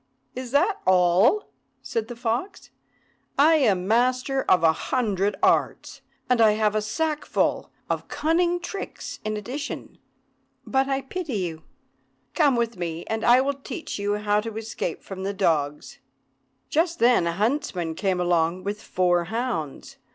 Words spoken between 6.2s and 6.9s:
and I have a